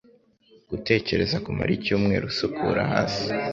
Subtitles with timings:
[0.69, 3.27] gutekereza kumara icyumweru usukura hasi.”